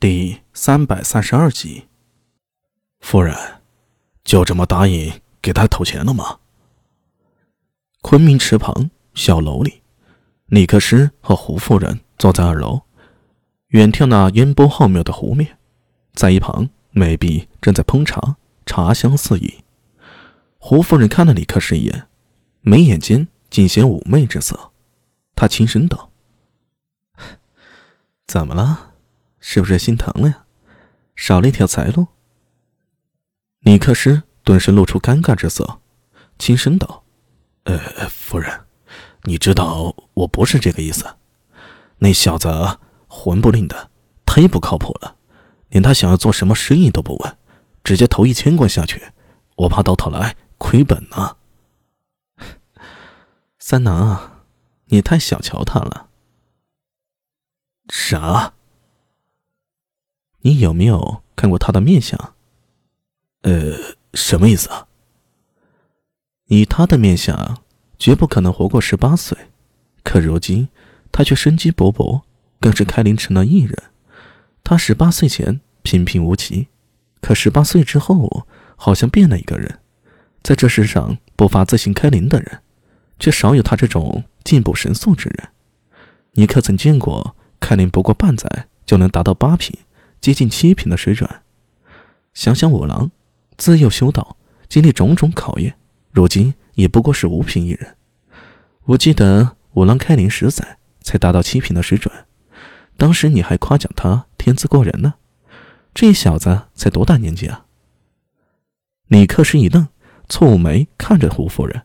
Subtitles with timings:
[0.00, 1.86] 第三百三十二集，
[3.00, 3.36] 夫人，
[4.24, 6.38] 就这么答应给他投钱了吗？
[8.00, 9.82] 昆明池旁小楼里，
[10.46, 12.80] 李克斯和胡夫人坐在二楼，
[13.66, 15.58] 远眺那烟波浩渺的湖面，
[16.14, 19.62] 在一旁，美婢正在烹茶，茶香四溢。
[20.56, 22.08] 胡夫人看了李克斯一眼，
[22.62, 24.72] 眉眼间尽显妩媚之色，
[25.36, 26.10] 她轻声道
[28.26, 28.86] ：“怎么了？”
[29.40, 30.44] 是不是心疼了呀？
[31.16, 32.06] 少了一条财路。
[33.60, 35.80] 尼克斯顿时露出尴尬之色，
[36.38, 37.04] 轻声道
[37.64, 38.66] ：“呃，夫人，
[39.24, 41.16] 你知道我不是这个意思。
[41.98, 43.90] 那小子魂不吝的，
[44.24, 45.16] 忒不靠谱了，
[45.68, 47.36] 连他想要做什么生意都不问，
[47.84, 49.12] 直接投一千贯下去，
[49.56, 51.36] 我怕到头来亏本呢。”
[53.60, 54.44] 三郎，
[54.86, 56.08] 你太小瞧他了。
[57.90, 58.54] 啥？
[60.42, 62.34] 你有没有看过他的面相？
[63.42, 63.74] 呃，
[64.14, 64.86] 什么意思啊？
[66.46, 67.58] 以他的面相，
[67.98, 69.36] 绝不可能活过十八岁。
[70.02, 70.68] 可如今，
[71.12, 72.22] 他却生机勃勃，
[72.58, 73.76] 更是开林城的艺人。
[74.64, 76.68] 他十八岁前平平无奇，
[77.20, 79.80] 可十八岁之后，好像变了一个人。
[80.42, 82.62] 在这世上，不乏自行开林的人，
[83.18, 85.48] 却少有他这种进步神速之人。
[86.32, 89.78] 你可曾见过开林不过半载就能达到八品？
[90.20, 91.28] 接近七品的水准，
[92.34, 93.10] 想想五郎，
[93.56, 94.36] 自幼修道，
[94.68, 95.78] 经历种种考验，
[96.10, 97.96] 如今也不过是五品一人。
[98.84, 102.12] 我记得五郎开灵十载才达到七品的水准，
[102.96, 105.14] 当时你还夸奖他天资过人呢。
[105.94, 107.66] 这小子才多大年纪啊？
[109.08, 109.88] 李克是一愣，
[110.28, 111.82] 蹙眉看着胡夫人。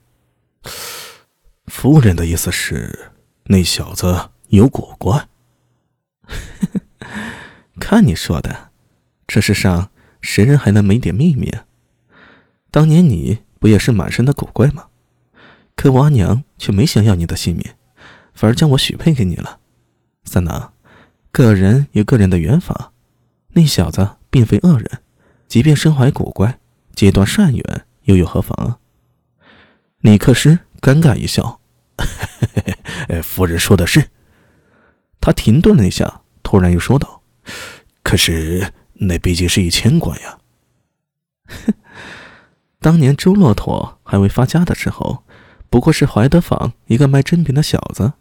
[1.67, 3.11] 夫人的意思是，
[3.45, 5.27] 那小子有古怪。
[7.79, 8.69] 看你说的，
[9.27, 9.89] 这世上
[10.21, 11.65] 谁人还能没点秘密啊？
[12.71, 14.87] 当年你不也是满身的古怪吗？
[15.75, 17.73] 可我阿娘却没想要你的性命，
[18.33, 19.59] 反而将我许配给你了。
[20.23, 20.73] 三郎，
[21.31, 22.93] 个人有个人的缘法，
[23.53, 25.01] 那小子并非恶人，
[25.47, 26.59] 即便身怀古怪，
[26.95, 28.79] 结段善缘又有何妨啊？
[29.99, 31.59] 李克师尴尬一笑，
[33.21, 34.09] 夫人说的是。
[35.19, 37.14] 他停顿了一下，突然又说道。
[38.03, 40.39] 可是，那毕竟是一千贯呀。
[42.79, 45.23] 当年周骆驼还未发家的时候，
[45.69, 48.13] 不过是怀德坊一个卖珍品的小子，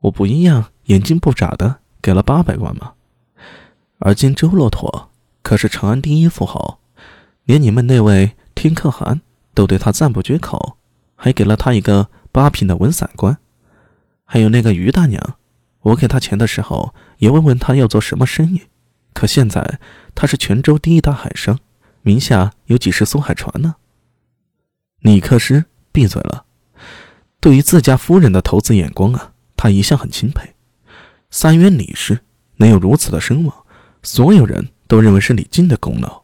[0.00, 2.94] 我不一样，眼睛不眨的给了八百贯吗？
[3.98, 5.10] 而今周骆驼
[5.42, 6.80] 可是长安第一富豪，
[7.44, 9.22] 连你们那位天可汗
[9.54, 10.76] 都对他赞不绝口，
[11.14, 13.38] 还给了他一个八品的文散官。
[14.24, 15.38] 还有那个于大娘，
[15.86, 18.62] 我给他钱的时候，也问问他要做什么生意。
[19.12, 19.78] 可现在
[20.16, 21.58] 他是泉州第一大海商，
[22.02, 23.76] 名下有几十艘海船呢。
[25.00, 26.44] 尼克斯闭嘴了。
[27.38, 30.54] 对于自家夫人的投资眼光啊，他一向很钦佩。
[31.30, 32.18] 三渊李氏
[32.56, 33.54] 能有如此的声望，
[34.02, 36.22] 所有人都认为是李靖的功劳。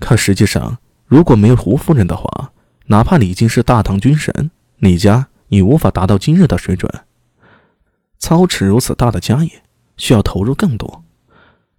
[0.00, 2.52] 可实际上，如果没有胡夫人的话，
[2.86, 6.90] 哪怕李靖是大唐军神，李家也无法达到今日的水准。
[8.24, 9.62] 操持如此大的家业，
[9.98, 11.04] 需要投入更多。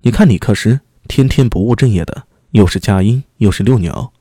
[0.01, 4.13] 你看，李克师天天不务正业的，又是佳音，又是遛鸟，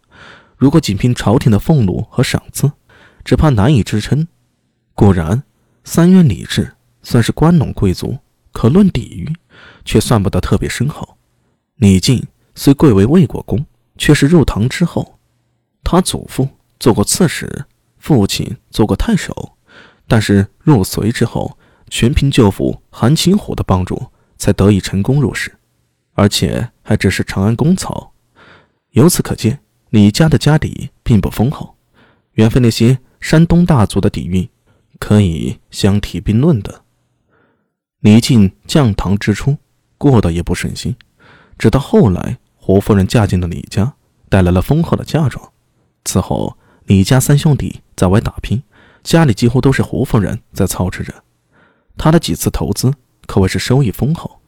[0.56, 2.72] 如果仅凭朝廷的俸禄和赏赐，
[3.26, 4.26] 只怕难以支撑。
[4.94, 5.42] 果然，
[5.84, 8.16] 三渊李治算是关陇贵族，
[8.52, 9.36] 可论底蕴，
[9.84, 11.18] 却算不得特别深厚。
[11.76, 13.66] 李靖虽贵为魏国公，
[13.98, 15.18] 却是入唐之后，
[15.82, 16.48] 他祖父
[16.80, 17.66] 做过刺史，
[17.98, 19.58] 父亲做过太守，
[20.08, 21.58] 但是入隋之后，
[21.88, 25.56] 全凭舅父韩擒虎的帮助，才得以成功入仕。
[26.14, 28.12] 而且还只是长安公曹，
[28.90, 29.58] 由此可见，
[29.90, 31.74] 李家的家底并不丰厚，
[32.34, 34.48] 远非那些山东大族的底蕴
[35.00, 36.82] 可以相提并论的。
[37.98, 39.56] 李靖降唐之初
[39.98, 40.94] 过得也不顺心，
[41.58, 43.94] 直到后来胡夫人嫁进了李家，
[44.28, 45.52] 带来了丰厚的嫁妆。
[46.04, 48.62] 此后，李家三兄弟在外打拼，
[49.02, 51.23] 家里几乎都是胡夫人在操持着。
[51.96, 52.92] 他的几次投资
[53.26, 54.40] 可谓是收益丰厚。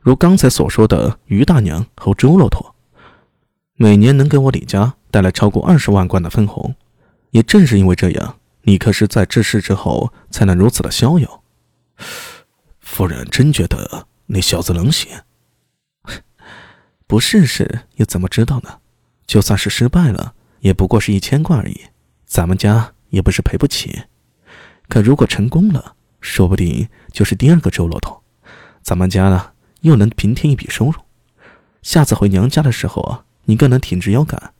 [0.00, 2.74] 如刚才所说的于大娘和周骆驼，
[3.74, 6.74] 每年能给我李家带来超过二十万贯的分红。
[7.30, 11.42] 也正是因为这样，李克是在治世之后才能如此的逍遥。
[12.78, 15.24] 夫人真觉得那小子冷血？
[17.06, 18.78] 不试试又怎么知道呢？
[19.26, 21.80] 就算是失败了，也不过是一千贯而已，
[22.24, 24.02] 咱们家也不是赔不起。
[24.88, 28.22] 可如果成功了，说不定就是第二个周老头，
[28.82, 29.52] 咱们家呢？
[29.82, 30.94] 又能平添一笔收入，
[31.82, 34.54] 下次回娘家的时候啊，你更能挺直腰杆。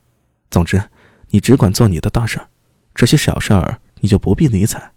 [0.51, 0.91] 总之，
[1.29, 2.47] 你只管做你的大事儿，
[2.93, 4.91] 这些小事儿你就不必理睬。